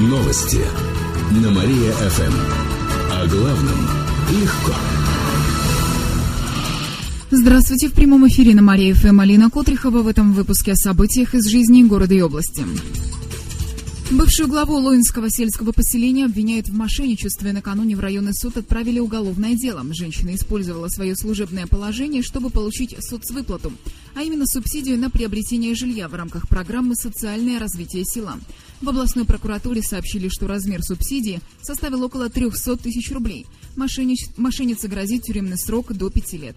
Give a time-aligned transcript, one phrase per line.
[0.00, 0.64] Новости
[1.42, 2.32] на Мария-ФМ.
[3.12, 3.86] О главном
[4.30, 4.72] легко.
[7.30, 7.88] Здравствуйте.
[7.88, 12.14] В прямом эфире на Мария-ФМ Алина Котрихова в этом выпуске о событиях из жизни города
[12.14, 12.64] и области.
[14.10, 17.52] Бывшую главу Лоинского сельского поселения обвиняют в мошенничестве.
[17.52, 19.84] Накануне в районный суд отправили уголовное дело.
[19.92, 23.70] Женщина использовала свое служебное положение, чтобы получить соцвыплату,
[24.14, 28.38] а именно субсидию на приобретение жилья в рамках программы «Социальное развитие села».
[28.80, 33.46] В областной прокуратуре сообщили, что размер субсидии составил около 300 тысяч рублей.
[33.76, 36.56] Мошеннице грозит тюремный срок до пяти лет.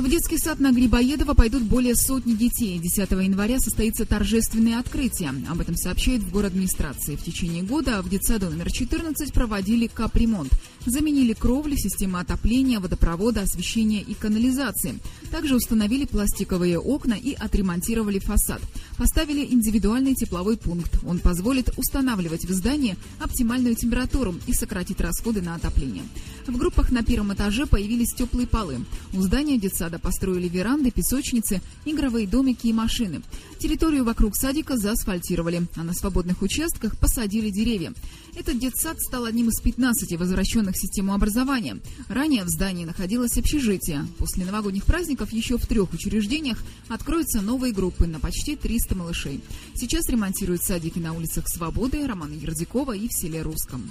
[0.00, 2.78] В детский сад на Грибоедова пойдут более сотни детей.
[2.78, 5.34] 10 января состоится торжественное открытие.
[5.46, 7.16] Об этом сообщает в город администрации.
[7.16, 10.50] В течение года в детсаду номер 14 проводили капремонт.
[10.86, 14.98] Заменили кровли, системы отопления, водопровода, освещения и канализации.
[15.30, 18.62] Также установили пластиковые окна и отремонтировали фасад.
[18.96, 20.98] Поставили индивидуальный тепловой пункт.
[21.04, 26.04] Он позволит устанавливать в здании оптимальную температуру и сократить расходы на отопление.
[26.46, 28.84] В группах на первом этаже появились теплые полы.
[29.12, 33.22] У здания детсада сада построили веранды, песочницы, игровые домики и машины.
[33.58, 37.92] Территорию вокруг садика заасфальтировали, а на свободных участках посадили деревья.
[38.36, 41.78] Этот детсад стал одним из 15 возвращенных в систему образования.
[42.08, 44.06] Ранее в здании находилось общежитие.
[44.18, 49.40] После новогодних праздников еще в трех учреждениях откроются новые группы на почти 300 малышей.
[49.74, 53.90] Сейчас ремонтируют садики на улицах Свободы, Романа Ердякова и в селе Русском.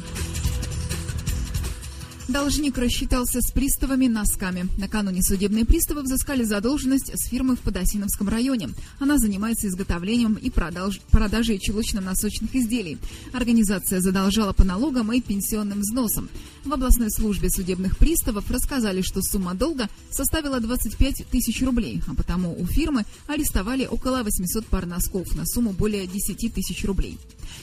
[2.29, 4.69] Должник рассчитался с приставами носками.
[4.77, 8.69] Накануне судебные приставы взыскали задолженность с фирмы в Подосиновском районе.
[8.99, 11.01] Она занимается изготовлением и продаж...
[11.09, 12.99] продажей чулочно-носочных изделий.
[13.33, 16.29] Организация задолжала по налогам и пенсионным взносам.
[16.65, 22.55] В областной службе судебных приставов рассказали, что сумма долга составила 25 тысяч рублей, а потому
[22.61, 27.17] у фирмы арестовали около 800 пар носков на сумму более 10 тысяч рублей.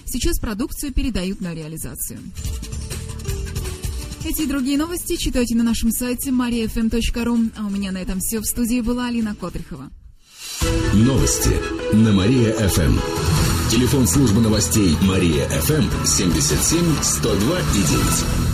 [0.06, 2.18] Сейчас продукцию передают на реализацию.
[4.28, 7.50] Эти и другие новости читайте на нашем сайте mariafm.ru.
[7.56, 8.40] А у меня на этом все.
[8.40, 9.88] В студии была Алина Котрихова.
[10.94, 11.54] Новости
[11.92, 12.98] на Мария-ФМ.
[13.70, 17.82] Телефон службы новостей Мария-ФМ 77 102 и
[18.42, 18.45] 9.